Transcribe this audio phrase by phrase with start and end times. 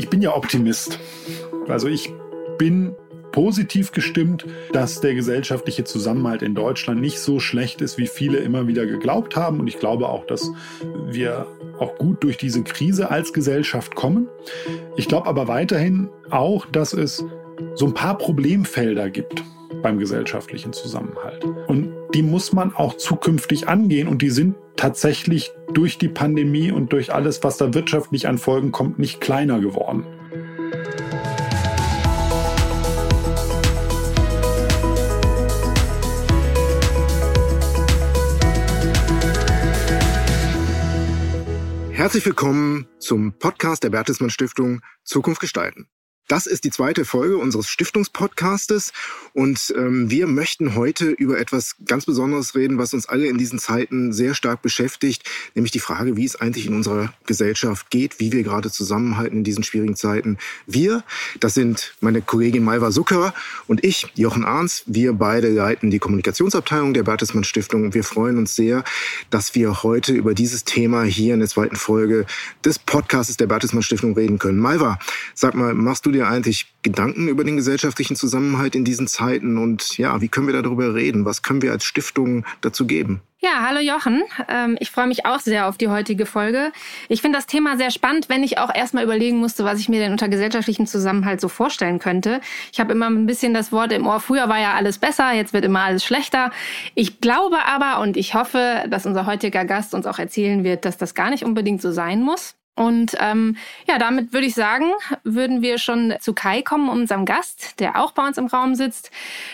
[0.00, 0.98] Ich bin ja Optimist.
[1.68, 2.10] Also ich
[2.56, 2.96] bin
[3.32, 8.66] positiv gestimmt, dass der gesellschaftliche Zusammenhalt in Deutschland nicht so schlecht ist, wie viele immer
[8.66, 9.60] wieder geglaubt haben.
[9.60, 10.50] Und ich glaube auch, dass
[11.04, 11.46] wir
[11.78, 14.26] auch gut durch diese Krise als Gesellschaft kommen.
[14.96, 17.22] Ich glaube aber weiterhin auch, dass es
[17.74, 19.44] so ein paar Problemfelder gibt
[19.82, 21.44] beim gesellschaftlichen Zusammenhalt.
[21.66, 26.92] Und die muss man auch zukünftig angehen und die sind tatsächlich durch die Pandemie und
[26.92, 30.04] durch alles, was da wirtschaftlich an Folgen kommt, nicht kleiner geworden.
[41.92, 45.86] Herzlich willkommen zum Podcast der Bertelsmann Stiftung Zukunft gestalten.
[46.28, 48.92] Das ist die zweite Folge unseres Stiftungspodcastes
[49.32, 53.58] und ähm, wir möchten heute über etwas ganz Besonderes reden, was uns alle in diesen
[53.58, 55.22] Zeiten sehr stark beschäftigt,
[55.54, 59.44] nämlich die Frage, wie es eigentlich in unserer Gesellschaft geht, wie wir gerade zusammenhalten in
[59.44, 60.38] diesen schwierigen Zeiten.
[60.66, 61.04] Wir,
[61.38, 63.34] das sind meine Kollegin Malva Zucker
[63.66, 64.82] und ich, Jochen Arns.
[64.86, 68.84] Wir beide leiten die Kommunikationsabteilung der Bertelsmann Stiftung und wir freuen uns sehr,
[69.30, 72.26] dass wir heute über dieses Thema hier in der zweiten Folge
[72.64, 74.58] des Podcasts der Bertelsmann Stiftung reden können.
[74.58, 74.98] Malva,
[75.34, 79.98] sag mal, machst du dir eigentlich Gedanken über den gesellschaftlichen Zusammenhalt in diesen Zeiten und
[79.98, 81.24] ja, wie können wir darüber reden?
[81.24, 83.20] Was können wir als Stiftung dazu geben?
[83.42, 84.22] Ja, hallo Jochen.
[84.48, 86.72] Ähm, ich freue mich auch sehr auf die heutige Folge.
[87.08, 89.98] Ich finde das Thema sehr spannend, wenn ich auch erstmal überlegen musste, was ich mir
[89.98, 92.42] denn unter gesellschaftlichem Zusammenhalt so vorstellen könnte.
[92.70, 95.54] Ich habe immer ein bisschen das Wort im Ohr, früher war ja alles besser, jetzt
[95.54, 96.50] wird immer alles schlechter.
[96.94, 100.98] Ich glaube aber und ich hoffe, dass unser heutiger Gast uns auch erzählen wird, dass
[100.98, 102.56] das gar nicht unbedingt so sein muss.
[102.80, 104.86] Und ähm, ja, damit würde ich sagen,
[105.22, 109.10] würden wir schon zu Kai kommen, unserem Gast, der auch bei uns im Raum sitzt.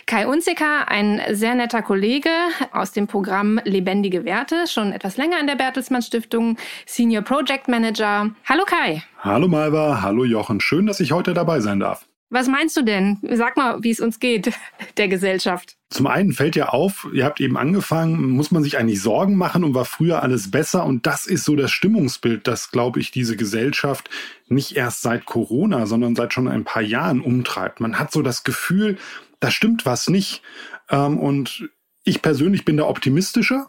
[0.07, 2.31] Kai Unziker, ein sehr netter Kollege
[2.71, 8.31] aus dem Programm Lebendige Werte, schon etwas länger in der Bertelsmann Stiftung, Senior Project Manager.
[8.45, 9.03] Hallo Kai.
[9.19, 12.07] Hallo Malva, hallo Jochen, schön, dass ich heute dabei sein darf.
[12.31, 13.19] Was meinst du denn?
[13.33, 14.53] Sag mal, wie es uns geht,
[14.99, 15.76] der Gesellschaft.
[15.89, 19.63] Zum einen fällt ja auf, ihr habt eben angefangen, muss man sich eigentlich Sorgen machen
[19.63, 20.85] und war früher alles besser?
[20.85, 24.11] Und das ist so das Stimmungsbild, das, glaube ich, diese Gesellschaft
[24.49, 27.79] nicht erst seit Corona, sondern seit schon ein paar Jahren umtreibt.
[27.79, 28.99] Man hat so das Gefühl,
[29.39, 30.43] da stimmt was nicht.
[30.91, 31.69] Ähm, und
[32.03, 33.69] ich persönlich bin da optimistischer.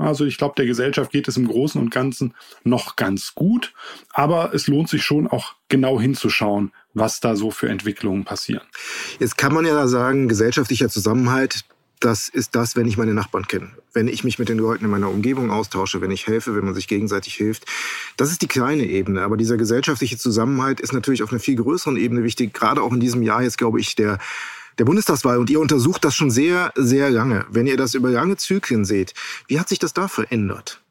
[0.00, 2.34] Also ich glaube, der Gesellschaft geht es im Großen und Ganzen
[2.64, 3.72] noch ganz gut.
[4.12, 8.62] Aber es lohnt sich schon auch genau hinzuschauen, was da so für Entwicklungen passieren.
[9.18, 11.64] Jetzt kann man ja sagen, gesellschaftlicher Zusammenhalt,
[12.00, 13.70] das ist das, wenn ich meine Nachbarn kenne.
[13.92, 16.74] Wenn ich mich mit den Leuten in meiner Umgebung austausche, wenn ich helfe, wenn man
[16.74, 17.66] sich gegenseitig hilft.
[18.16, 19.20] Das ist die kleine Ebene.
[19.20, 22.54] Aber dieser gesellschaftliche Zusammenhalt ist natürlich auf einer viel größeren Ebene wichtig.
[22.54, 24.18] Gerade auch in diesem Jahr jetzt, glaube ich, der
[24.78, 27.46] der Bundestagswahl und ihr untersucht das schon sehr, sehr lange.
[27.50, 29.14] Wenn ihr das über lange Zyklen seht,
[29.48, 30.82] wie hat sich das da verändert?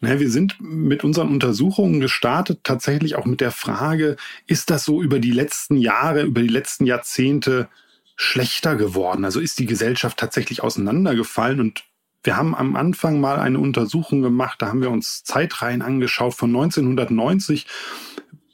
[0.00, 4.16] Naja, wir sind mit unseren Untersuchungen gestartet, tatsächlich auch mit der Frage,
[4.46, 7.68] ist das so über die letzten Jahre, über die letzten Jahrzehnte
[8.14, 9.24] schlechter geworden?
[9.24, 11.60] Also ist die Gesellschaft tatsächlich auseinandergefallen?
[11.60, 11.84] Und
[12.22, 16.50] wir haben am Anfang mal eine Untersuchung gemacht, da haben wir uns Zeitreihen angeschaut von
[16.50, 17.66] 1990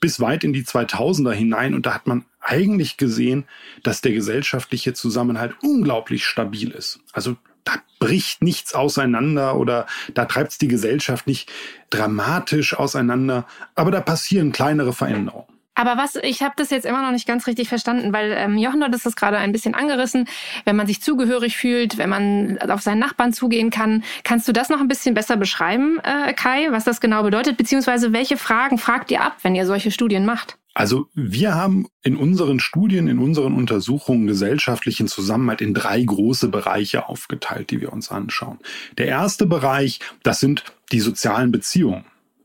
[0.04, 3.44] bis weit in die 2000er hinein und da hat man eigentlich gesehen,
[3.82, 7.00] dass der gesellschaftliche Zusammenhalt unglaublich stabil ist.
[7.14, 11.50] Also da bricht nichts auseinander oder da treibt es die Gesellschaft nicht
[11.88, 15.53] dramatisch auseinander, aber da passieren kleinere Veränderungen.
[15.74, 18.82] Aber was, ich habe das jetzt immer noch nicht ganz richtig verstanden, weil ähm, Jochen
[18.82, 20.28] hat das gerade ein bisschen angerissen.
[20.64, 24.68] Wenn man sich zugehörig fühlt, wenn man auf seinen Nachbarn zugehen kann, kannst du das
[24.68, 29.10] noch ein bisschen besser beschreiben, äh, Kai, was das genau bedeutet, beziehungsweise welche Fragen fragt
[29.10, 30.58] ihr ab, wenn ihr solche Studien macht?
[30.74, 37.08] Also wir haben in unseren Studien, in unseren Untersuchungen gesellschaftlichen Zusammenhalt in drei große Bereiche
[37.08, 38.58] aufgeteilt, die wir uns anschauen.
[38.98, 42.04] Der erste Bereich, das sind die sozialen Beziehungen.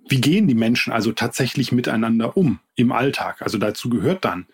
[0.10, 3.42] Wie gehen die Menschen also tatsächlich miteinander um im Alltag?
[3.42, 4.48] Also dazu gehört dann,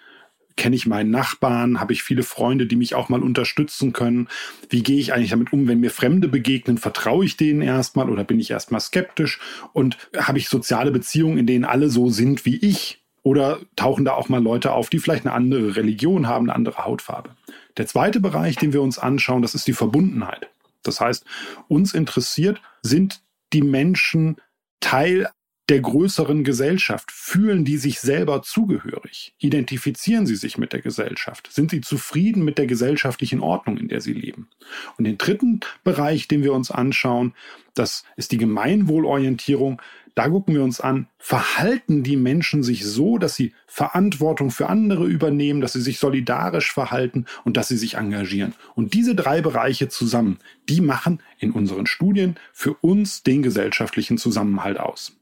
[0.57, 4.27] kenne ich meinen Nachbarn, habe ich viele Freunde, die mich auch mal unterstützen können?
[4.69, 6.77] Wie gehe ich eigentlich damit um, wenn mir Fremde begegnen?
[6.77, 9.39] Vertraue ich denen erstmal oder bin ich erstmal skeptisch?
[9.73, 13.01] Und habe ich soziale Beziehungen, in denen alle so sind wie ich?
[13.23, 16.85] Oder tauchen da auch mal Leute auf, die vielleicht eine andere Religion haben, eine andere
[16.85, 17.31] Hautfarbe?
[17.77, 20.49] Der zweite Bereich, den wir uns anschauen, das ist die Verbundenheit.
[20.83, 21.25] Das heißt,
[21.67, 23.21] uns interessiert, sind
[23.51, 24.37] die Menschen
[24.79, 25.27] Teil
[25.69, 27.11] der größeren Gesellschaft?
[27.11, 29.33] Fühlen die sich selber zugehörig?
[29.39, 31.51] Identifizieren sie sich mit der Gesellschaft?
[31.51, 34.49] Sind sie zufrieden mit der gesellschaftlichen Ordnung, in der sie leben?
[34.97, 37.33] Und den dritten Bereich, den wir uns anschauen,
[37.73, 39.81] das ist die Gemeinwohlorientierung.
[40.15, 45.05] Da gucken wir uns an, verhalten die Menschen sich so, dass sie Verantwortung für andere
[45.07, 48.55] übernehmen, dass sie sich solidarisch verhalten und dass sie sich engagieren.
[48.75, 50.39] Und diese drei Bereiche zusammen,
[50.69, 55.17] die machen in unseren Studien für uns den gesellschaftlichen Zusammenhalt aus.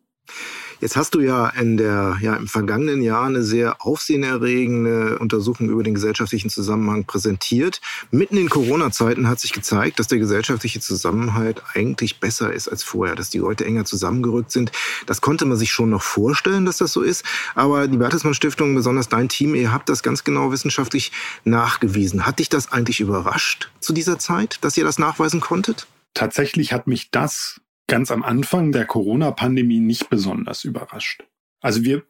[0.84, 5.82] Jetzt hast du ja in der, ja, im vergangenen Jahr eine sehr aufsehenerregende Untersuchung über
[5.82, 7.80] den gesellschaftlichen Zusammenhang präsentiert.
[8.12, 13.16] Mitten in Corona-Zeiten hat sich gezeigt, dass der gesellschaftliche Zusammenhalt eigentlich besser ist als vorher,
[13.16, 14.74] dass die Leute enger zusammengerückt sind.
[15.06, 17.24] Das konnte man sich schon noch vorstellen, dass das so ist.
[17.56, 21.14] Aber die Bertelsmann Stiftung, besonders dein Team, ihr habt das ganz genau wissenschaftlich
[21.46, 22.26] nachgewiesen.
[22.26, 25.88] Hat dich das eigentlich überrascht zu dieser Zeit, dass ihr das nachweisen konntet?
[26.14, 31.24] Tatsächlich hat mich das ganz am Anfang der Corona-Pandemie nicht besonders überrascht.
[31.62, 32.04] Also wir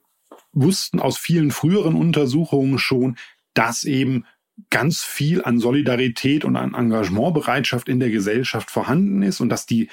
[0.51, 3.17] wussten aus vielen früheren Untersuchungen schon,
[3.53, 4.25] dass eben
[4.69, 9.89] ganz viel an Solidarität und an Engagementbereitschaft in der Gesellschaft vorhanden ist und dass die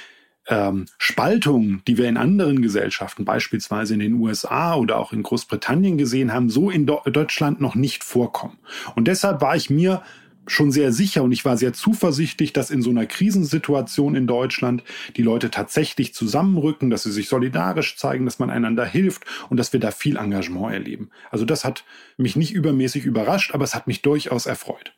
[0.49, 5.97] ähm, Spaltungen, die wir in anderen Gesellschaften, beispielsweise in den USA oder auch in Großbritannien
[5.97, 8.59] gesehen haben, so in Do Deutschland noch nicht vorkommen.
[8.97, 10.03] Und deshalb war ich mir
[10.51, 14.83] schon sehr sicher und ich war sehr zuversichtlich, dass in so einer Krisensituation in Deutschland
[15.17, 19.73] die Leute tatsächlich zusammenrücken, dass sie sich solidarisch zeigen, dass man einander hilft und dass
[19.73, 21.11] wir da viel Engagement erleben.
[21.31, 21.85] Also das hat
[22.17, 24.93] mich nicht übermäßig überrascht, aber es hat mich durchaus erfreut.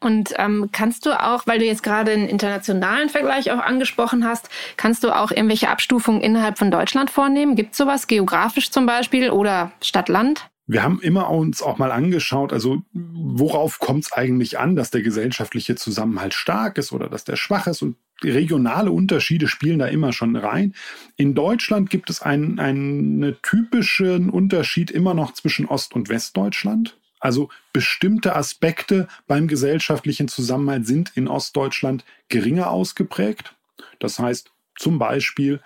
[0.00, 4.50] Und ähm, kannst du auch, weil du jetzt gerade einen internationalen Vergleich auch angesprochen hast,
[4.76, 7.56] kannst du auch irgendwelche Abstufungen innerhalb von Deutschland vornehmen?
[7.56, 10.48] Gibt es sowas geografisch zum Beispiel oder Stadt-Land?
[10.66, 15.02] Wir haben immer uns auch mal angeschaut, also worauf kommt es eigentlich an, dass der
[15.02, 20.12] gesellschaftliche Zusammenhalt stark ist oder dass der schwach ist und regionale Unterschiede spielen da immer
[20.12, 20.74] schon rein.
[21.16, 26.98] In Deutschland gibt es einen, einen typischen Unterschied immer noch zwischen Ost- und Westdeutschland.
[27.20, 33.54] Also bestimmte Aspekte beim gesellschaftlichen Zusammenhalt sind in Ostdeutschland geringer ausgeprägt.
[33.98, 35.60] Das heißt zum Beispiel,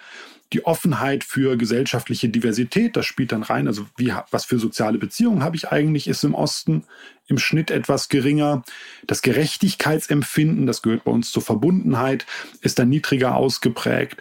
[0.53, 3.69] die Offenheit für gesellschaftliche Diversität, das spielt dann rein.
[3.69, 6.85] Also wie, was für soziale Beziehungen habe ich eigentlich, ist im Osten
[7.29, 8.65] im Schnitt etwas geringer.
[9.07, 12.27] Das Gerechtigkeitsempfinden, das gehört bei uns zur Verbundenheit,
[12.61, 14.21] ist dann niedriger ausgeprägt.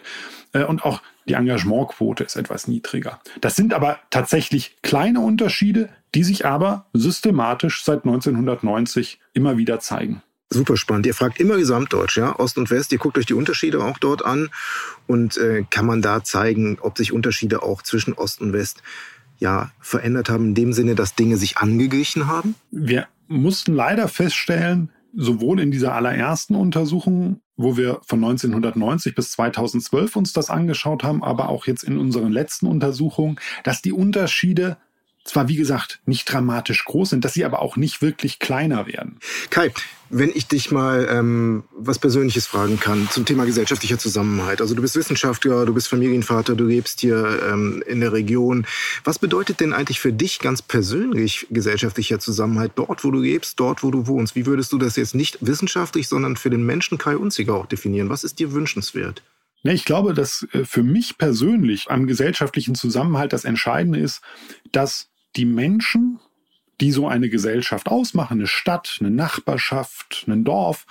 [0.52, 3.20] Äh, und auch die Engagementquote ist etwas niedriger.
[3.40, 10.22] Das sind aber tatsächlich kleine Unterschiede, die sich aber systematisch seit 1990 immer wieder zeigen.
[10.52, 11.06] Super spannend.
[11.06, 12.90] Ihr fragt immer Gesamtdeutsch, ja, Ost und West.
[12.90, 14.48] Ihr guckt euch die Unterschiede auch dort an
[15.06, 18.82] und äh, kann man da zeigen, ob sich Unterschiede auch zwischen Ost und West
[19.38, 22.56] ja verändert haben, in dem Sinne, dass Dinge sich angeglichen haben?
[22.72, 30.16] Wir mussten leider feststellen, sowohl in dieser allerersten Untersuchung, wo wir von 1990 bis 2012
[30.16, 34.78] uns das angeschaut haben, aber auch jetzt in unseren letzten Untersuchungen, dass die Unterschiede
[35.24, 39.18] zwar wie gesagt nicht dramatisch groß sind, dass sie aber auch nicht wirklich kleiner werden.
[39.50, 39.72] Kai,
[40.08, 44.60] wenn ich dich mal ähm, was Persönliches fragen kann zum Thema gesellschaftlicher Zusammenhalt.
[44.60, 48.66] Also du bist Wissenschaftler, du bist Familienvater, du lebst hier ähm, in der Region.
[49.04, 53.82] Was bedeutet denn eigentlich für dich ganz persönlich gesellschaftlicher Zusammenhalt dort, wo du lebst, dort,
[53.82, 54.34] wo du wohnst?
[54.34, 58.08] Wie würdest du das jetzt nicht wissenschaftlich, sondern für den Menschen Kai Unziger auch definieren?
[58.08, 59.22] Was ist dir wünschenswert?
[59.62, 64.22] Ja, ich glaube, dass äh, für mich persönlich am gesellschaftlichen Zusammenhalt das Entscheidende ist,
[64.72, 66.18] dass die Menschen,
[66.80, 70.86] die so eine Gesellschaft ausmachen, eine Stadt, eine Nachbarschaft, ein Dorf,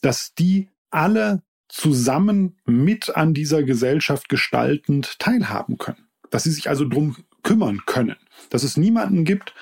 [0.00, 6.06] dass die alle zusammen mit an dieser Gesellschaft gestaltend teilhaben können.
[6.30, 8.16] Dass sie sich also drum kümmern können.
[8.50, 9.54] Dass es niemanden gibt,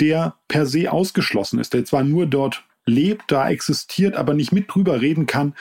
[0.00, 4.72] der per se ausgeschlossen ist, der zwar nur dort lebt, da existiert, aber nicht mit
[4.72, 5.54] drüber reden kann,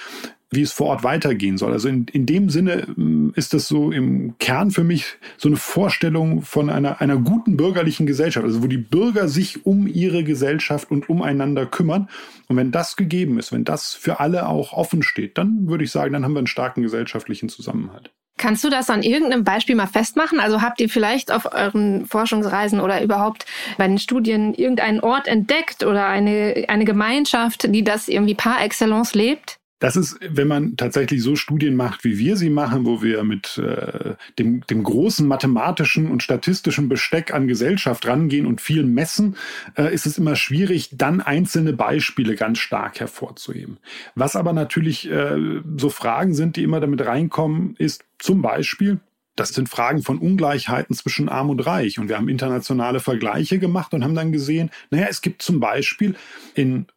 [0.49, 1.73] wie es vor Ort weitergehen soll.
[1.73, 5.57] Also in, in dem Sinne mm, ist das so im Kern für mich so eine
[5.57, 10.89] Vorstellung von einer, einer guten bürgerlichen Gesellschaft, also wo die Bürger sich um ihre Gesellschaft
[10.89, 12.09] und umeinander kümmern.
[12.47, 15.91] Und wenn das gegeben ist, wenn das für alle auch offen steht, dann würde ich
[15.91, 18.11] sagen, dann haben wir einen starken gesellschaftlichen Zusammenhalt.
[18.37, 20.39] Kannst du das an irgendeinem Beispiel mal festmachen?
[20.39, 23.47] Also habt ihr vielleicht auf euren Forschungsreisen oder überhaupt
[23.79, 29.15] bei den Studien irgendeinen Ort entdeckt oder eine, eine Gemeinschaft, die das irgendwie par excellence
[29.15, 29.56] lebt?
[29.79, 33.59] Das ist, wenn man tatsächlich so Studien macht, wie wir sie machen, wo wir mit
[33.59, 39.35] äh, dem, dem großen mathematischen und statistischen Besteck an Gesellschaft rangehen und viel messen,
[39.77, 43.77] äh, ist es immer schwierig, dann einzelne Beispiele ganz stark hervorzuheben.
[44.15, 48.99] Was aber natürlich äh, so Fragen sind, die immer damit reinkommen, ist zum Beispiel,
[49.35, 51.99] das sind Fragen von Ungleichheiten zwischen Arm und Reich.
[51.99, 56.15] Und wir haben internationale Vergleiche gemacht und haben dann gesehen, naja, es gibt zum Beispiel
[56.55, 56.87] in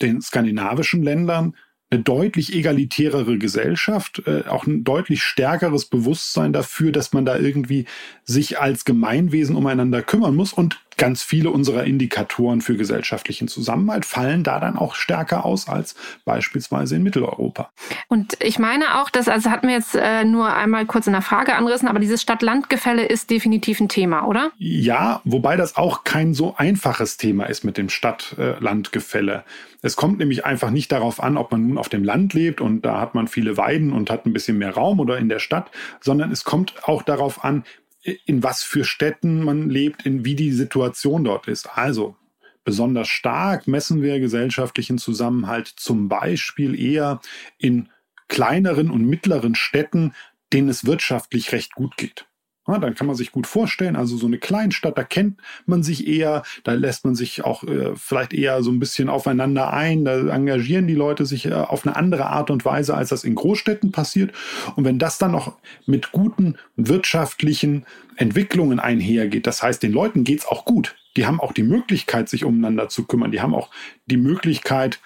[0.00, 1.54] den skandinavischen Ländern
[1.92, 7.84] eine deutlich egalitärere Gesellschaft, äh, auch ein deutlich stärkeres Bewusstsein dafür, dass man da irgendwie
[8.24, 10.54] sich als Gemeinwesen umeinander kümmern muss.
[10.54, 15.96] Und ganz viele unserer Indikatoren für gesellschaftlichen Zusammenhalt fallen da dann auch stärker aus als
[16.24, 17.72] beispielsweise in Mitteleuropa.
[18.06, 21.22] Und ich meine auch, dass, also hatten wir jetzt äh, nur einmal kurz in der
[21.22, 24.52] Frage angerissen, aber dieses Stadt-Land-Gefälle ist definitiv ein Thema, oder?
[24.58, 29.42] Ja, wobei das auch kein so einfaches Thema ist mit dem Stadt-Land-Gefälle.
[29.84, 32.82] Es kommt nämlich einfach nicht darauf an, ob man nun auf dem Land lebt und
[32.82, 35.72] da hat man viele Weiden und hat ein bisschen mehr Raum oder in der Stadt,
[36.00, 37.64] sondern es kommt auch darauf an,
[38.02, 41.76] in was für Städten man lebt, in wie die Situation dort ist.
[41.76, 42.16] Also
[42.64, 47.20] besonders stark messen wir gesellschaftlichen Zusammenhalt zum Beispiel eher
[47.58, 47.88] in
[48.28, 50.14] kleineren und mittleren Städten,
[50.52, 52.26] denen es wirtschaftlich recht gut geht.
[52.68, 56.06] Ja, dann kann man sich gut vorstellen, also so eine Kleinstadt, da kennt man sich
[56.06, 60.28] eher, da lässt man sich auch äh, vielleicht eher so ein bisschen aufeinander ein, da
[60.28, 63.90] engagieren die Leute sich äh, auf eine andere Art und Weise, als das in Großstädten
[63.90, 64.30] passiert.
[64.76, 70.46] Und wenn das dann noch mit guten wirtschaftlichen Entwicklungen einhergeht, das heißt, den Leuten geht's
[70.46, 73.70] auch gut, die haben auch die Möglichkeit, sich umeinander zu kümmern, die haben auch
[74.06, 75.00] die Möglichkeit,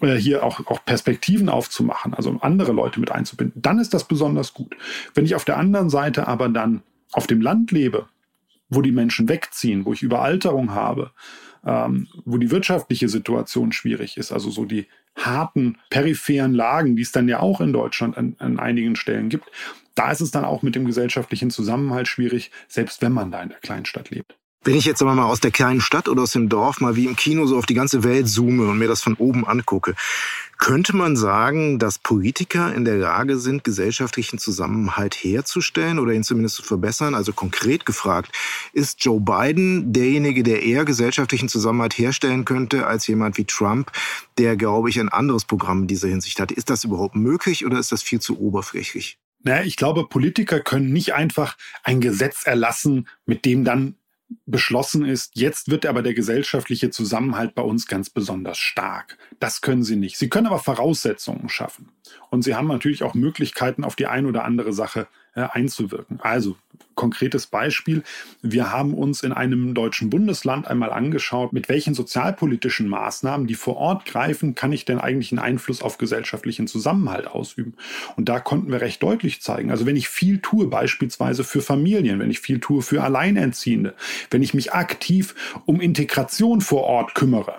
[0.00, 4.54] äh, hier auch, auch Perspektiven aufzumachen, also andere Leute mit einzubinden, dann ist das besonders
[4.54, 4.76] gut.
[5.14, 8.08] Wenn ich auf der anderen Seite aber dann auf dem Land lebe,
[8.68, 11.12] wo die Menschen wegziehen, wo ich Überalterung habe,
[11.64, 14.86] ähm, wo die wirtschaftliche Situation schwierig ist, also so die
[15.16, 19.50] harten peripheren Lagen, die es dann ja auch in Deutschland an, an einigen Stellen gibt,
[19.94, 23.50] da ist es dann auch mit dem gesellschaftlichen Zusammenhalt schwierig, selbst wenn man da in
[23.50, 24.39] der Kleinstadt lebt.
[24.62, 27.06] Wenn ich jetzt aber mal aus der kleinen Stadt oder aus dem Dorf mal wie
[27.06, 29.94] im Kino so auf die ganze Welt zoome und mir das von oben angucke,
[30.58, 36.56] könnte man sagen, dass Politiker in der Lage sind, gesellschaftlichen Zusammenhalt herzustellen oder ihn zumindest
[36.56, 37.14] zu verbessern?
[37.14, 38.36] Also konkret gefragt,
[38.74, 43.90] ist Joe Biden derjenige, der eher gesellschaftlichen Zusammenhalt herstellen könnte als jemand wie Trump,
[44.36, 46.52] der, glaube ich, ein anderes Programm in dieser Hinsicht hat?
[46.52, 49.18] Ist das überhaupt möglich oder ist das viel zu oberflächlich?
[49.42, 53.94] Naja, ich glaube, Politiker können nicht einfach ein Gesetz erlassen, mit dem dann
[54.46, 59.18] beschlossen ist, jetzt wird aber der gesellschaftliche Zusammenhalt bei uns ganz besonders stark.
[59.38, 60.18] Das können sie nicht.
[60.18, 61.90] Sie können aber Voraussetzungen schaffen.
[62.30, 66.20] Und sie haben natürlich auch Möglichkeiten, auf die eine oder andere Sache äh, einzuwirken.
[66.20, 66.56] Also
[66.94, 68.02] konkretes Beispiel.
[68.42, 73.76] Wir haben uns in einem deutschen Bundesland einmal angeschaut, mit welchen sozialpolitischen Maßnahmen, die vor
[73.76, 77.74] Ort greifen, kann ich denn eigentlich einen Einfluss auf gesellschaftlichen Zusammenhalt ausüben.
[78.16, 79.70] Und da konnten wir recht deutlich zeigen.
[79.70, 83.94] Also wenn ich viel tue, beispielsweise für Familien, wenn ich viel tue für Alleinerziehende,
[84.30, 85.34] wenn ich mich aktiv
[85.64, 87.54] um Integration vor Ort kümmere,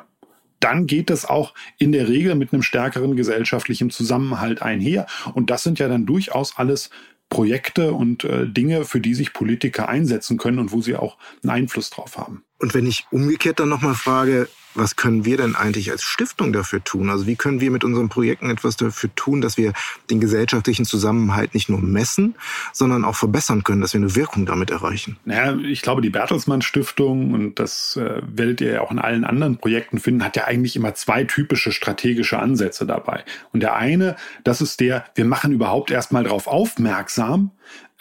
[0.59, 5.07] dann geht es auch in der Regel mit einem stärkeren gesellschaftlichen Zusammenhalt einher.
[5.33, 6.91] Und das sind ja dann durchaus alles
[7.31, 11.49] Projekte und äh, Dinge, für die sich Politiker einsetzen können und wo sie auch einen
[11.49, 12.43] Einfluss drauf haben.
[12.59, 16.83] Und wenn ich umgekehrt dann nochmal frage, was können wir denn eigentlich als Stiftung dafür
[16.83, 17.09] tun?
[17.09, 19.73] Also wie können wir mit unseren Projekten etwas dafür tun, dass wir
[20.09, 22.35] den gesellschaftlichen Zusammenhalt nicht nur messen,
[22.73, 25.17] sondern auch verbessern können, dass wir eine Wirkung damit erreichen?
[25.25, 29.23] Naja, ich glaube, die Bertelsmann Stiftung, und das äh, werdet ihr ja auch in allen
[29.23, 33.23] anderen Projekten finden, hat ja eigentlich immer zwei typische strategische Ansätze dabei.
[33.51, 37.51] Und der eine, das ist der, wir machen überhaupt erstmal darauf aufmerksam,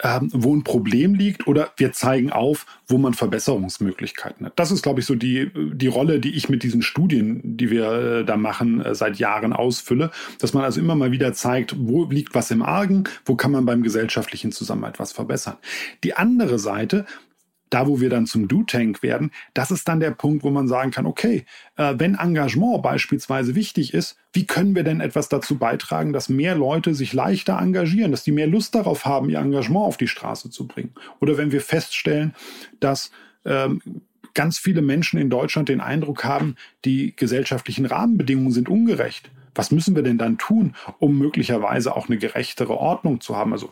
[0.03, 4.53] ähm, wo ein Problem liegt oder wir zeigen auf, wo man Verbesserungsmöglichkeiten hat.
[4.57, 7.91] Das ist, glaube ich, so die, die Rolle, die ich mit diesen Studien, die wir
[7.91, 12.05] äh, da machen, äh, seit Jahren ausfülle, dass man also immer mal wieder zeigt, wo
[12.05, 15.57] liegt was im Argen, wo kann man beim gesellschaftlichen Zusammenhalt was verbessern.
[16.03, 17.05] Die andere Seite,
[17.71, 20.91] da wo wir dann zum Do-Tank werden, das ist dann der Punkt, wo man sagen
[20.91, 21.45] kann, okay,
[21.77, 26.55] äh, wenn Engagement beispielsweise wichtig ist, wie können wir denn etwas dazu beitragen, dass mehr
[26.55, 30.51] Leute sich leichter engagieren, dass die mehr Lust darauf haben, ihr Engagement auf die Straße
[30.51, 30.93] zu bringen?
[31.19, 32.35] Oder wenn wir feststellen,
[32.79, 33.11] dass
[33.45, 33.81] ähm,
[34.33, 39.29] ganz viele Menschen in Deutschland den Eindruck haben, die gesellschaftlichen Rahmenbedingungen sind ungerecht.
[39.55, 43.51] Was müssen wir denn dann tun, um möglicherweise auch eine gerechtere Ordnung zu haben?
[43.51, 43.69] Also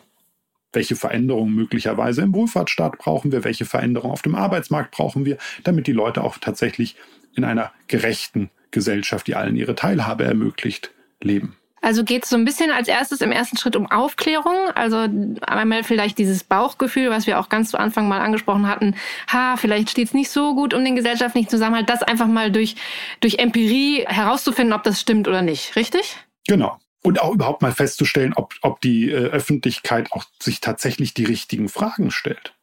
[0.74, 5.88] welche Veränderungen möglicherweise im Wohlfahrtsstaat brauchen wir, welche Veränderungen auf dem Arbeitsmarkt brauchen wir, damit
[5.88, 6.96] die Leute auch tatsächlich
[7.36, 11.56] in einer gerechten Gesellschaft, die allen ihre Teilhabe ermöglicht, leben.
[11.82, 14.70] Also geht es so ein bisschen als erstes im ersten Schritt um Aufklärung.
[14.76, 15.08] Also
[15.42, 18.96] einmal vielleicht dieses Bauchgefühl, was wir auch ganz zu Anfang mal angesprochen hatten.
[19.32, 21.90] Ha, vielleicht steht es nicht so gut um den gesellschaftlichen Zusammenhalt.
[21.90, 22.76] Das einfach mal durch,
[23.22, 25.78] durch Empirie herauszufinden, ob das stimmt oder nicht.
[25.78, 26.18] Richtig?
[26.48, 31.26] Genau und auch überhaupt mal festzustellen, ob, ob die äh, Öffentlichkeit auch sich tatsächlich die
[31.26, 32.54] richtigen Fragen stellt.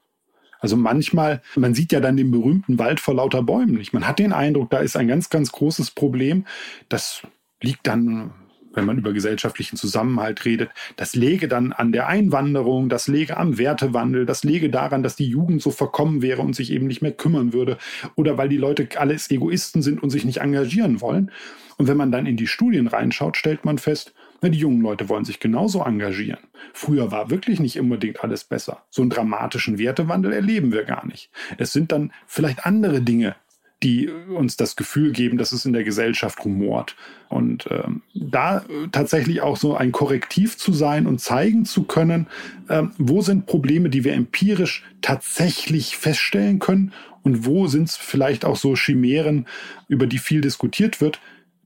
[0.60, 3.92] Also manchmal, man sieht ja dann den berühmten Wald vor lauter Bäumen nicht.
[3.92, 6.46] Man hat den Eindruck, da ist ein ganz, ganz großes Problem.
[6.88, 7.22] Das
[7.60, 8.32] liegt dann,
[8.72, 13.58] wenn man über gesellschaftlichen Zusammenhalt redet, das läge dann an der Einwanderung, das läge am
[13.58, 17.12] Wertewandel, das läge daran, dass die Jugend so verkommen wäre und sich eben nicht mehr
[17.12, 17.78] kümmern würde.
[18.14, 21.30] Oder weil die Leute alles Egoisten sind und sich nicht engagieren wollen.
[21.76, 25.24] Und wenn man dann in die Studien reinschaut, stellt man fest, die jungen Leute wollen
[25.24, 26.40] sich genauso engagieren.
[26.72, 28.84] Früher war wirklich nicht unbedingt alles besser.
[28.90, 31.30] So einen dramatischen Wertewandel erleben wir gar nicht.
[31.58, 33.36] Es sind dann vielleicht andere Dinge,
[33.82, 36.96] die uns das Gefühl geben, dass es in der Gesellschaft rumort.
[37.28, 42.26] Und ähm, da tatsächlich auch so ein Korrektiv zu sein und zeigen zu können,
[42.70, 48.44] ähm, wo sind Probleme, die wir empirisch tatsächlich feststellen können und wo sind es vielleicht
[48.44, 49.46] auch so Chimären,
[49.88, 51.20] über die viel diskutiert wird,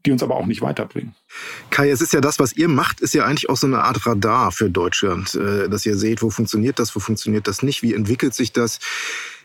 [0.06, 1.14] die uns aber auch nicht weiterbringen.
[1.70, 4.06] Kai, es ist ja das, was ihr macht, ist ja eigentlich auch so eine Art
[4.06, 7.94] Radar für Deutschland, äh, dass ihr seht, wo funktioniert das, wo funktioniert das nicht, wie
[7.94, 8.78] entwickelt sich das.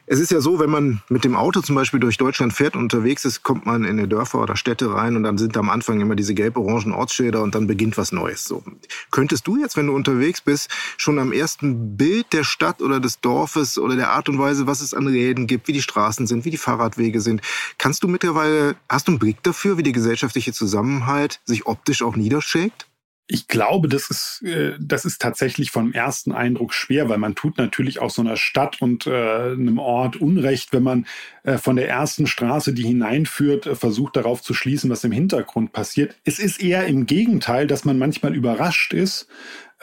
[0.08, 2.84] Es ist ja so, wenn man mit dem Auto zum Beispiel durch Deutschland fährt und
[2.84, 5.72] unterwegs ist, kommt man in eine Dörfer oder Städte rein und dann sind da am
[5.72, 8.44] Anfang immer diese gelb-orangen Ortsschilder und dann beginnt was Neues.
[8.44, 8.64] So.
[9.10, 13.20] Könntest du jetzt, wenn du unterwegs bist, schon am ersten Bild der Stadt oder des
[13.20, 16.46] Dorfes oder der Art und Weise, was es an Räden gibt, wie die Straßen sind,
[16.46, 17.42] wie die Fahrradwege sind,
[17.80, 22.16] kannst du mittlerweile, hast du einen Blick dafür, wie der gesellschaftliche Zusammenhalt sich optisch auch
[22.16, 22.86] niederschlägt?
[23.28, 27.58] Ich glaube, das ist, äh, das ist tatsächlich vom ersten Eindruck schwer, weil man tut
[27.58, 31.08] natürlich auch so einer Stadt und äh, einem Ort Unrecht, wenn man
[31.44, 35.74] äh, von der ersten Straße, die hineinführt, äh, versucht darauf zu schließen, was im Hintergrund
[35.74, 36.16] passiert.
[36.24, 39.28] Es ist eher im Gegenteil, dass man manchmal überrascht ist,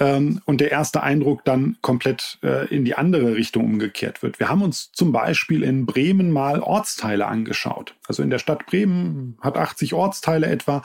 [0.03, 4.41] ähm, und der erste Eindruck dann komplett äh, in die andere Richtung umgekehrt wird.
[4.41, 7.95] Wir haben uns zum Beispiel in Bremen mal Ortsteile angeschaut.
[8.09, 10.83] Also in der Stadt Bremen hat 80 Ortsteile etwa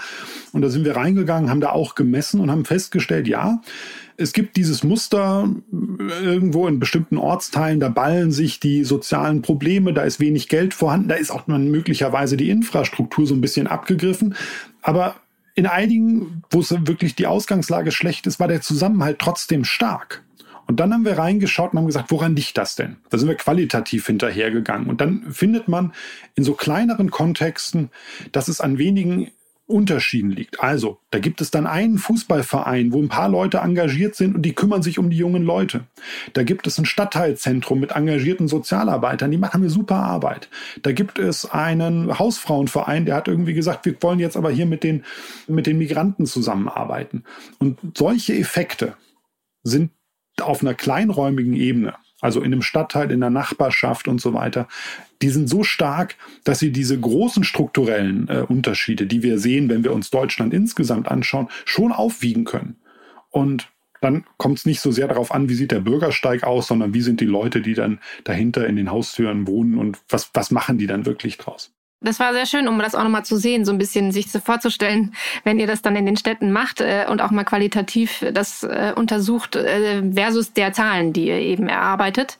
[0.54, 3.60] und da sind wir reingegangen, haben da auch gemessen und haben festgestellt, ja,
[4.18, 9.94] es gibt dieses Muster äh, irgendwo in bestimmten Ortsteilen, da ballen sich die sozialen Probleme,
[9.94, 14.36] da ist wenig Geld vorhanden, da ist auch möglicherweise die Infrastruktur so ein bisschen abgegriffen.
[14.84, 15.16] Aber
[15.58, 20.24] in einigen, wo es wirklich die Ausgangslage schlecht ist, war der Zusammenhalt trotzdem stark.
[20.68, 22.98] Und dann haben wir reingeschaut und haben gesagt, woran liegt das denn?
[23.10, 24.88] Da sind wir qualitativ hinterhergegangen.
[24.88, 25.94] Und dann findet man
[26.36, 27.90] in so kleineren Kontexten,
[28.34, 29.32] dass es an wenigen
[29.68, 30.62] Unterschieden liegt.
[30.62, 34.54] Also, da gibt es dann einen Fußballverein, wo ein paar Leute engagiert sind und die
[34.54, 35.84] kümmern sich um die jungen Leute.
[36.32, 40.50] Da gibt es ein Stadtteilzentrum mit engagierten Sozialarbeitern, die machen eine super Arbeit.
[40.84, 44.84] Da gibt es einen Hausfrauenverein, der hat irgendwie gesagt, wir wollen jetzt aber hier mit
[44.84, 45.04] den,
[45.48, 47.26] mit den Migranten zusammenarbeiten.
[47.60, 48.96] Und solche Effekte
[49.64, 49.92] sind
[50.40, 54.68] auf einer kleinräumigen Ebene also in einem Stadtteil, in der Nachbarschaft und so weiter,
[55.22, 59.84] die sind so stark, dass sie diese großen strukturellen äh, Unterschiede, die wir sehen, wenn
[59.84, 62.78] wir uns Deutschland insgesamt anschauen, schon aufwiegen können.
[63.30, 63.70] Und
[64.02, 67.02] dann kommt es nicht so sehr darauf an, wie sieht der Bürgersteig aus, sondern wie
[67.02, 70.88] sind die Leute, die dann dahinter in den Haustüren wohnen und was, was machen die
[70.88, 71.74] dann wirklich draus.
[72.00, 74.40] Das war sehr schön, um das auch nochmal zu sehen, so ein bisschen sich so
[74.40, 78.62] vorzustellen, wenn ihr das dann in den Städten macht äh, und auch mal qualitativ das
[78.62, 82.38] äh, untersucht äh, versus der Zahlen, die ihr eben erarbeitet.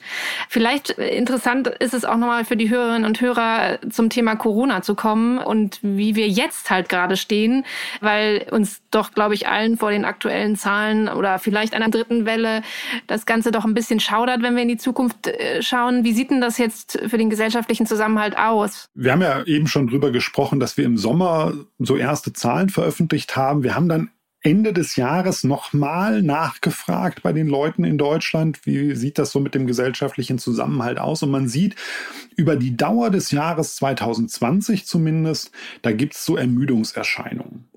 [0.48, 4.82] Vielleicht äh, interessant ist es auch nochmal für die Hörerinnen und Hörer zum Thema Corona
[4.82, 7.64] zu kommen und wie wir jetzt halt gerade stehen,
[8.00, 12.62] weil uns doch, glaube ich, allen vor den aktuellen Zahlen oder vielleicht einer dritten Welle
[13.08, 16.04] das Ganze doch ein bisschen schaudert, wenn wir in die Zukunft äh, schauen.
[16.04, 18.88] Wie sieht denn das jetzt für den gesellschaftlichen Zusammenhalt aus?
[18.94, 23.36] Wir haben ja eben schon drüber gesprochen, dass wir im Sommer so erste Zahlen veröffentlicht
[23.36, 23.62] haben.
[23.62, 29.18] Wir haben dann Ende des Jahres nochmal nachgefragt bei den Leuten in Deutschland, wie sieht
[29.18, 31.24] das so mit dem gesellschaftlichen Zusammenhalt aus?
[31.24, 31.74] Und man sieht,
[32.36, 35.50] über die Dauer des Jahres 2020 zumindest,
[35.82, 37.68] da gibt es so Ermüdungserscheinungen.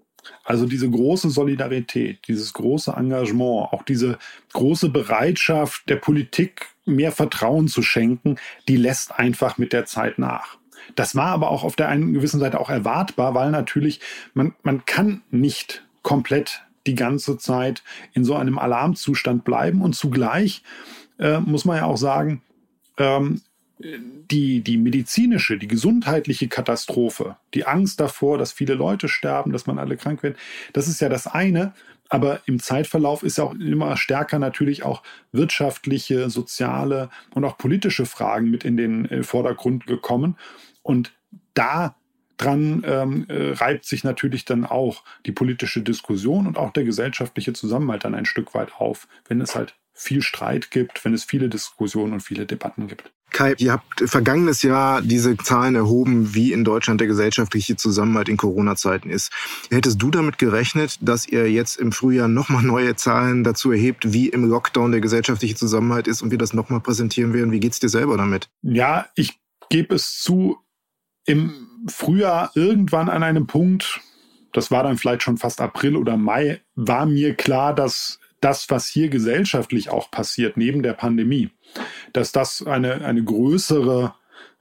[0.44, 4.20] Also diese große Solidarität, dieses große Engagement, auch diese
[4.54, 10.61] große Bereitschaft der Politik, mehr Vertrauen zu schenken, die lässt einfach mit der Zeit nach.
[10.96, 14.00] Das war aber auch auf der einen gewissen Seite auch erwartbar, weil natürlich
[14.34, 20.64] man, man kann nicht komplett die ganze Zeit in so einem Alarmzustand bleiben und zugleich
[21.20, 22.42] äh, muss man ja auch sagen,
[22.98, 23.42] ähm,
[23.84, 29.80] die, die medizinische, die gesundheitliche Katastrophe, die Angst davor, dass viele Leute sterben, dass man
[29.80, 30.38] alle krank wird,
[30.74, 31.74] das ist ja das eine.
[32.10, 38.06] Aber im Zeitverlauf ist ja auch immer stärker natürlich auch wirtschaftliche, soziale und auch politische
[38.06, 40.36] Fragen mit in den äh, Vordergrund gekommen.
[40.84, 41.14] Und
[41.54, 41.96] da
[42.38, 47.54] dran ähm, äh, reibt sich natürlich dann auch die politische Diskussion und auch der gesellschaftliche
[47.54, 51.50] Zusammenhalt dann ein Stück weit auf, wenn es halt viel Streit gibt, wenn es viele
[51.50, 53.12] Diskussionen und viele Debatten gibt.
[53.32, 58.36] Kai, ihr habt vergangenes Jahr diese Zahlen erhoben, wie in Deutschland der gesellschaftliche Zusammenhalt in
[58.36, 59.32] Corona-Zeiten ist.
[59.70, 64.28] Hättest du damit gerechnet, dass ihr jetzt im Frühjahr nochmal neue Zahlen dazu erhebt, wie
[64.28, 67.52] im Lockdown der gesellschaftliche Zusammenhalt ist und wir das nochmal präsentieren werden?
[67.52, 68.50] Wie geht's dir selber damit?
[68.64, 69.40] Ja, ich
[69.70, 70.58] gebe es zu,
[71.26, 74.02] im Frühjahr irgendwann an einem Punkt,
[74.54, 78.88] das war dann vielleicht schon fast April oder Mai, war mir klar, dass das, was
[78.88, 81.52] hier gesellschaftlich auch passiert, neben der Pandemie,
[82.12, 84.16] dass das eine, eine größere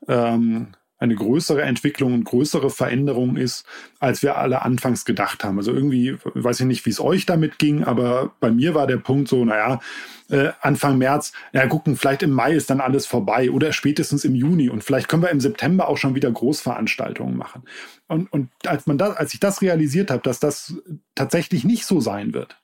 [0.06, 0.68] ähm,
[1.00, 3.64] eine größere Entwicklung und größere Veränderung ist,
[3.98, 5.56] als wir alle anfangs gedacht haben.
[5.56, 8.98] Also irgendwie, weiß ich nicht, wie es euch damit ging, aber bei mir war der
[8.98, 9.80] Punkt so, naja,
[10.28, 14.34] äh, Anfang März, ja gucken, vielleicht im Mai ist dann alles vorbei oder spätestens im
[14.34, 17.62] Juni und vielleicht können wir im September auch schon wieder Großveranstaltungen machen.
[18.06, 20.74] Und, und als man das, als ich das realisiert habe, dass das
[21.14, 22.60] tatsächlich nicht so sein wird,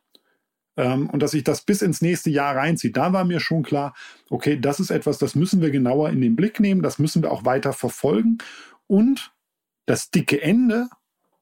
[0.76, 2.96] ähm, und dass sich das bis ins nächste Jahr reinzieht.
[2.96, 3.94] Da war mir schon klar,
[4.30, 7.32] okay, das ist etwas, das müssen wir genauer in den Blick nehmen, das müssen wir
[7.32, 8.38] auch weiter verfolgen.
[8.86, 9.32] Und
[9.86, 10.88] das dicke Ende,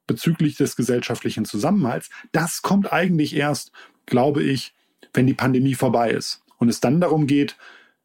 [0.07, 3.71] bezüglich des gesellschaftlichen Zusammenhalts, das kommt eigentlich erst,
[4.05, 4.73] glaube ich,
[5.13, 7.57] wenn die Pandemie vorbei ist und es dann darum geht,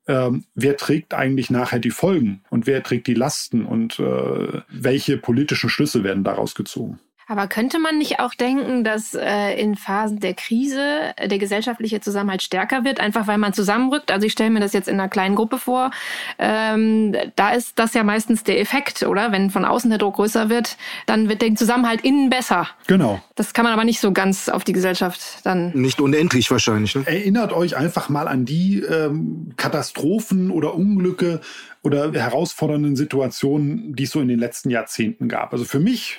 [0.06, 5.18] ähm, wer trägt eigentlich nachher die Folgen und wer trägt die Lasten und äh, welche
[5.18, 6.98] politischen Schlüsse werden daraus gezogen.
[7.30, 12.00] Aber könnte man nicht auch denken, dass äh, in Phasen der Krise äh, der gesellschaftliche
[12.00, 14.10] Zusammenhalt stärker wird, einfach weil man zusammenrückt?
[14.10, 15.92] Also ich stelle mir das jetzt in einer kleinen Gruppe vor.
[16.40, 19.30] Ähm, da ist das ja meistens der Effekt, oder?
[19.30, 22.66] Wenn von außen der Druck größer wird, dann wird der Zusammenhalt innen besser.
[22.88, 23.22] Genau.
[23.36, 25.70] Das kann man aber nicht so ganz auf die Gesellschaft dann.
[25.72, 26.96] Nicht unendlich wahrscheinlich.
[26.96, 27.04] Ne?
[27.06, 31.40] Erinnert euch einfach mal an die ähm, Katastrophen oder Unglücke
[31.84, 35.52] oder herausfordernden Situationen, die es so in den letzten Jahrzehnten gab.
[35.52, 36.18] Also für mich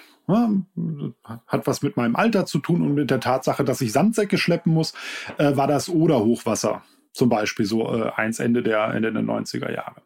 [1.47, 4.73] hat was mit meinem Alter zu tun und mit der Tatsache, dass ich Sandsäcke schleppen
[4.73, 4.93] muss,
[5.37, 6.81] äh, war das Oder-Hochwasser
[7.13, 10.01] zum Beispiel so äh, eins Ende der, Ende der 90er Jahre.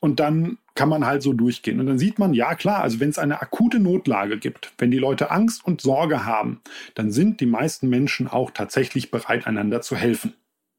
[0.00, 1.80] Und dann kann man halt so durchgehen.
[1.80, 4.98] Und dann sieht man, ja klar, also wenn es eine akute Notlage gibt, wenn die
[4.98, 6.60] Leute Angst und Sorge haben,
[6.94, 10.34] dann sind die meisten Menschen auch tatsächlich bereit, einander zu helfen.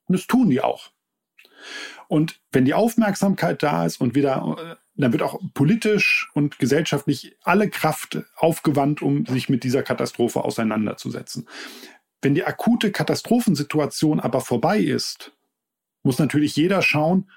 [0.07, 0.91] Und das tun die auch.
[2.07, 7.37] Und wenn die Aufmerksamkeit da ist und wieder äh, da wird auch politisch und gesellschaftlich
[7.43, 11.47] alle Kraft aufgewandt, um sich mit dieser Katastrophe auseinanderzusetzen.
[12.21, 15.31] Wenn die akute Katastrophensituation aber vorbei ist,
[16.03, 17.31] muss natürlich jeder schauen,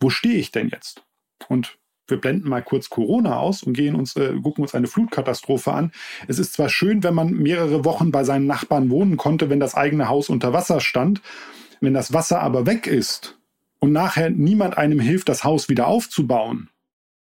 [0.00, 1.04] wo stehe ich denn jetzt?
[1.48, 5.72] Und wir blenden mal kurz Corona aus und gehen uns, äh, gucken uns eine Flutkatastrophe
[5.72, 5.92] an.
[6.28, 9.74] Es ist zwar schön, wenn man mehrere Wochen bei seinen Nachbarn wohnen konnte, wenn das
[9.74, 11.22] eigene Haus unter Wasser stand.
[11.80, 13.38] Wenn das Wasser aber weg ist
[13.78, 16.68] und nachher niemand einem hilft, das Haus wieder aufzubauen,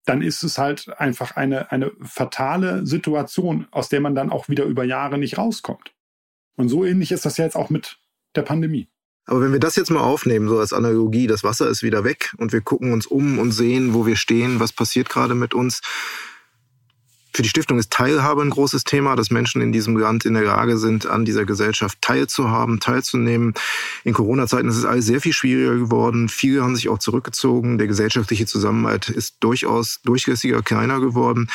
[0.07, 4.65] dann ist es halt einfach eine, eine fatale Situation, aus der man dann auch wieder
[4.65, 5.93] über Jahre nicht rauskommt.
[6.57, 7.99] Und so ähnlich ist das ja jetzt auch mit
[8.35, 8.89] der Pandemie.
[9.27, 12.33] Aber wenn wir das jetzt mal aufnehmen, so als Analogie, das Wasser ist wieder weg
[12.39, 15.81] und wir gucken uns um und sehen, wo wir stehen, was passiert gerade mit uns,
[17.37, 20.45] für die Stiftung ist Teilhabe ein großes Thema, dass Menschen in diesem Land in der
[20.45, 23.53] Lage sind, an dieser Gesellschaft teilzuhaben, teilzunehmen.
[24.05, 26.31] In Corona-Zeiten ist es alles sehr viel schwieriger geworden.
[26.31, 27.77] Viele haben sich auch zurückgezogen.
[27.77, 31.51] Der gesellschaftliche Zusammenhalt ist durchaus durchlässiger, kleiner geworden.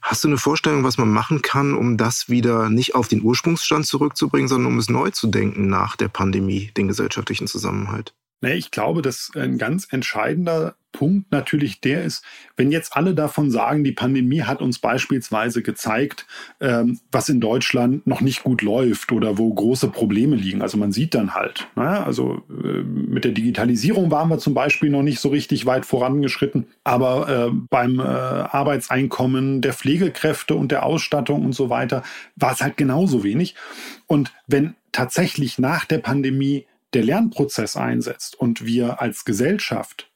[0.00, 3.84] Hast du eine Vorstellung, was man machen kann, um das wieder nicht auf den Ursprungsstand
[3.84, 8.14] zurückzubringen, sondern um es neu zu denken nach der Pandemie, den gesellschaftlichen Zusammenhalt?
[8.40, 12.24] Nee, ich glaube, dass ein ganz entscheidender Punkt natürlich der ist,
[12.56, 16.26] wenn jetzt alle davon sagen, die Pandemie hat uns beispielsweise gezeigt,
[16.60, 20.62] ähm, was in Deutschland noch nicht gut läuft oder wo große Probleme liegen.
[20.62, 24.90] Also man sieht dann halt, naja, also äh, mit der Digitalisierung waren wir zum Beispiel
[24.90, 30.84] noch nicht so richtig weit vorangeschritten, aber äh, beim äh, Arbeitseinkommen der Pflegekräfte und der
[30.84, 32.02] Ausstattung und so weiter
[32.34, 33.56] war es halt genauso wenig.
[34.06, 40.10] Und wenn tatsächlich nach der Pandemie der Lernprozess einsetzt und wir als Gesellschaft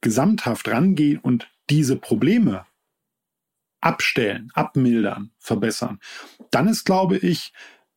[0.00, 2.66] gesamthaft rangehen und diese Probleme
[3.80, 6.00] abstellen, abmildern, verbessern,
[6.50, 7.52] dann ist, glaube ich,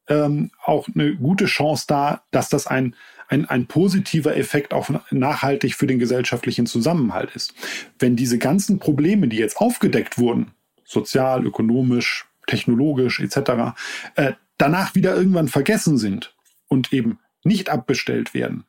[0.08, 2.96] ähm, auch eine gute Chance da, dass das ein,
[3.28, 7.54] ein, ein positiver Effekt auch nachhaltig für den gesellschaftlichen Zusammenhalt ist.
[8.00, 10.52] Wenn diese ganzen Probleme, die jetzt aufgedeckt wurden,
[10.84, 13.78] sozial, ökonomisch, technologisch etc.,
[14.16, 16.36] äh, danach wieder irgendwann vergessen sind
[16.68, 18.64] und eben nicht abbestellt werden,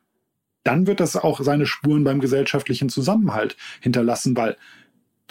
[0.63, 4.57] dann wird das auch seine Spuren beim gesellschaftlichen Zusammenhalt hinterlassen, weil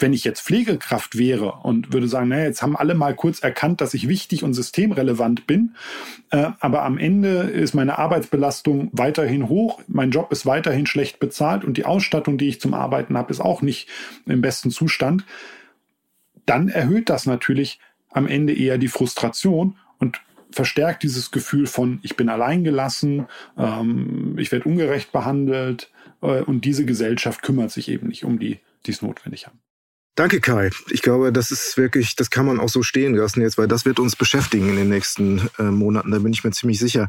[0.01, 3.81] wenn ich jetzt Pflegekraft wäre und würde sagen, naja, jetzt haben alle mal kurz erkannt,
[3.81, 5.75] dass ich wichtig und systemrelevant bin,
[6.31, 11.63] äh, aber am Ende ist meine Arbeitsbelastung weiterhin hoch, mein Job ist weiterhin schlecht bezahlt
[11.63, 13.87] und die Ausstattung, die ich zum Arbeiten habe, ist auch nicht
[14.25, 15.23] im besten Zustand,
[16.47, 22.15] dann erhöht das natürlich am Ende eher die Frustration und verstärkt dieses Gefühl von, ich
[22.15, 28.23] bin alleingelassen, ähm, ich werde ungerecht behandelt äh, und diese Gesellschaft kümmert sich eben nicht
[28.23, 29.59] um die, die es notwendig haben.
[30.15, 30.69] Danke, Kai.
[30.89, 33.85] Ich glaube, das ist wirklich, das kann man auch so stehen lassen jetzt, weil das
[33.85, 37.07] wird uns beschäftigen in den nächsten äh, Monaten, da bin ich mir ziemlich sicher.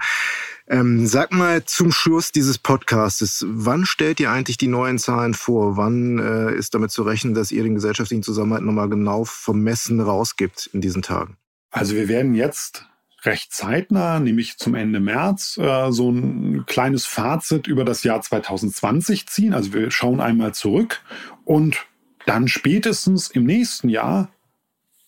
[0.69, 5.77] Ähm, sag mal zum Schluss dieses Podcasts, wann stellt ihr eigentlich die neuen Zahlen vor?
[5.77, 10.01] Wann äh, ist damit zu rechnen, dass ihr den gesellschaftlichen Zusammenhalt nochmal genau vom Messen
[10.01, 11.37] rausgibt in diesen Tagen?
[11.73, 12.87] Also wir werden jetzt
[13.25, 19.27] recht zeitnah, nämlich zum Ende März, äh, so ein kleines Fazit über das Jahr 2020
[19.29, 19.55] ziehen.
[19.55, 21.01] Also wir schauen einmal zurück
[21.45, 21.87] und
[22.27, 24.29] dann spätestens im nächsten Jahr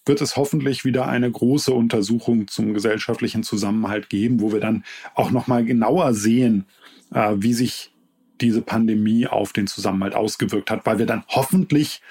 [0.07, 5.31] wird es hoffentlich wieder eine große Untersuchung zum gesellschaftlichen Zusammenhalt geben, wo wir dann auch
[5.31, 6.67] noch mal genauer sehen,
[7.13, 7.93] äh, wie sich
[8.41, 12.03] diese Pandemie auf den Zusammenhalt ausgewirkt hat, weil wir dann hoffentlich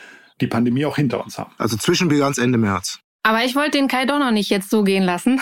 [0.41, 1.51] die Pandemie auch hinter uns haben.
[1.57, 2.99] Also Zwischenbilanz Ende März.
[3.25, 5.39] Aber ich wollte den Kai doch noch nicht jetzt so gehen lassen.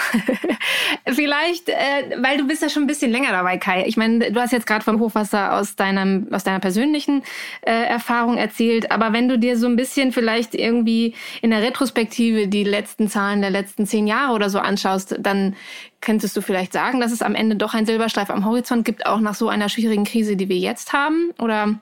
[1.08, 3.86] Vielleicht, äh, weil du bist ja schon ein bisschen länger dabei, Kai.
[3.88, 7.24] Ich meine, du hast jetzt gerade vom Hochwasser aus deinem, aus deiner persönlichen
[7.62, 8.92] äh, Erfahrung erzählt.
[8.92, 13.42] Aber wenn du dir so ein bisschen vielleicht irgendwie in der Retrospektive die letzten Zahlen
[13.42, 15.56] der letzten zehn Jahre oder so anschaust, dann
[16.02, 19.20] könntest du vielleicht sagen, dass es am Ende doch ein Silberstreif am Horizont gibt, auch
[19.20, 21.32] nach so einer schwierigen Krise, die wir jetzt haben?
[21.40, 21.80] Oder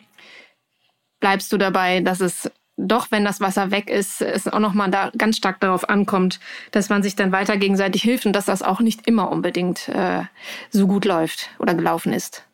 [1.19, 5.11] bleibst du dabei, dass es doch, wenn das Wasser weg ist, es auch nochmal da
[5.17, 6.39] ganz stark darauf ankommt,
[6.71, 10.23] dass man sich dann weiter gegenseitig hilft und dass das auch nicht immer unbedingt äh,
[10.69, 12.45] so gut läuft oder gelaufen ist.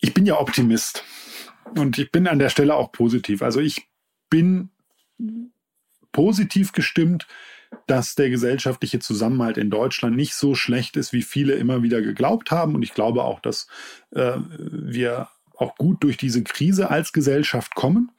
[0.00, 1.04] Ich bin ja Optimist
[1.76, 3.42] und ich bin an der Stelle auch positiv.
[3.42, 3.88] Also ich
[4.30, 4.70] bin
[6.12, 7.26] positiv gestimmt,
[7.86, 12.50] dass der gesellschaftliche Zusammenhalt in Deutschland nicht so schlecht ist, wie viele immer wieder geglaubt
[12.50, 12.74] haben.
[12.74, 13.68] Und ich glaube auch, dass
[14.10, 18.10] äh, wir auch gut durch diese Krise als Gesellschaft kommen.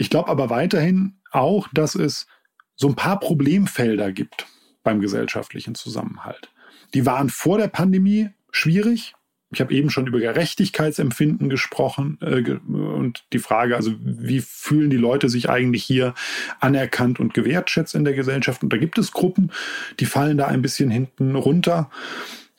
[0.00, 2.26] Ich glaube aber weiterhin auch, dass es
[2.74, 4.46] so ein paar Problemfelder gibt
[4.82, 6.50] beim gesellschaftlichen Zusammenhalt.
[6.94, 9.14] Die waren vor der Pandemie schwierig.
[9.52, 14.96] Ich habe eben schon über Gerechtigkeitsempfinden gesprochen äh, und die Frage, also wie fühlen die
[14.96, 16.14] Leute sich eigentlich hier
[16.60, 18.62] anerkannt und gewertschätzt in der Gesellschaft?
[18.62, 19.52] Und da gibt es Gruppen,
[19.98, 21.90] die fallen da ein bisschen hinten runter.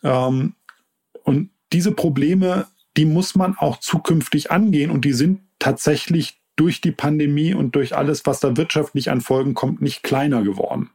[0.04, 0.54] Ähm,
[1.24, 6.92] und diese Probleme, die muss man auch zukünftig angehen und die sind tatsächlich durch die
[6.92, 10.90] Pandemie und durch alles, was da wirtschaftlich an Folgen kommt, nicht kleiner geworden.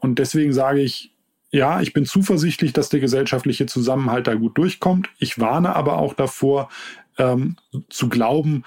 [0.00, 1.12] Und deswegen sage ich,
[1.50, 5.08] ja, ich bin zuversichtlich, dass der gesellschaftliche Zusammenhalt da gut durchkommt.
[5.18, 6.68] Ich warne aber auch davor,
[7.18, 7.56] ähm,
[7.88, 8.64] zu glauben,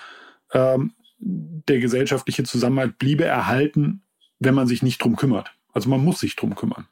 [0.54, 4.02] ähm, der gesellschaftliche Zusammenhalt bliebe erhalten,
[4.40, 5.52] wenn man sich nicht drum kümmert.
[5.74, 6.88] Also man muss sich drum kümmern.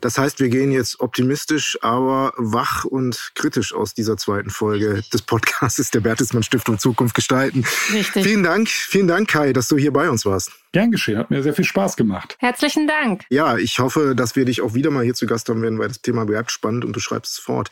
[0.00, 5.22] Das heißt, wir gehen jetzt optimistisch, aber wach und kritisch aus dieser zweiten Folge des
[5.22, 7.64] Podcasts der Bertelsmann Stiftung Zukunft gestalten.
[7.92, 8.24] Richtig.
[8.24, 10.52] Vielen Dank, vielen Dank, Kai, dass du hier bei uns warst.
[10.72, 12.36] Gern geschehen, hat mir sehr viel Spaß gemacht.
[12.38, 13.24] Herzlichen Dank.
[13.28, 15.88] Ja, ich hoffe, dass wir dich auch wieder mal hier zu Gast haben werden, weil
[15.88, 17.70] das Thema bleibt spannend und du schreibst es fort.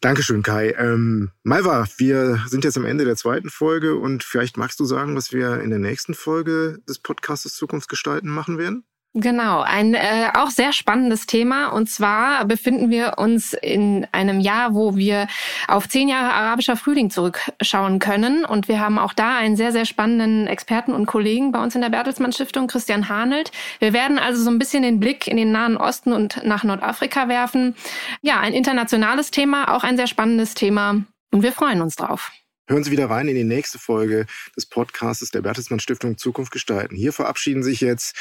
[0.00, 0.74] Dankeschön, Kai.
[0.78, 5.16] Ähm, Malva, wir sind jetzt am Ende der zweiten Folge und vielleicht magst du sagen,
[5.16, 8.84] was wir in der nächsten Folge des Podcasts Zukunft gestalten machen werden?
[9.12, 11.70] Genau, ein äh, auch sehr spannendes Thema.
[11.70, 15.26] Und zwar befinden wir uns in einem Jahr, wo wir
[15.66, 18.44] auf zehn Jahre arabischer Frühling zurückschauen können.
[18.44, 21.80] Und wir haben auch da einen sehr, sehr spannenden Experten und Kollegen bei uns in
[21.80, 23.50] der Bertelsmann Stiftung, Christian Hanelt.
[23.80, 27.26] Wir werden also so ein bisschen den Blick in den Nahen Osten und nach Nordafrika
[27.28, 27.74] werfen.
[28.22, 31.02] Ja, ein internationales Thema, auch ein sehr spannendes Thema.
[31.32, 32.30] Und wir freuen uns drauf.
[32.70, 36.94] Hören Sie wieder rein in die nächste Folge des Podcasts der Bertelsmann Stiftung Zukunft gestalten.
[36.94, 38.14] Hier verabschieden sich jetzt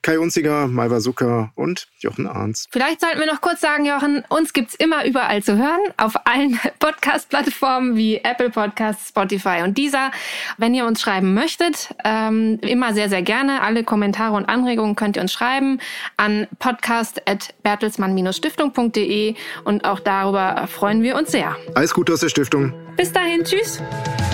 [0.00, 2.68] Kai Unziger, Malva Zucker und Jochen Arns.
[2.70, 6.56] Vielleicht sollten wir noch kurz sagen, Jochen, uns gibt's immer überall zu hören, auf allen
[6.78, 10.12] Podcast-Plattformen wie Apple Podcasts, Spotify und dieser.
[10.56, 13.60] Wenn ihr uns schreiben möchtet, ähm, immer sehr, sehr gerne.
[13.62, 15.80] Alle Kommentare und Anregungen könnt ihr uns schreiben
[16.16, 21.56] an podcast.bertelsmann-stiftung.de und auch darüber freuen wir uns sehr.
[21.74, 22.72] Alles Gute aus der Stiftung.
[22.96, 23.82] Bis dahin, tschüss.
[24.04, 24.25] Bye.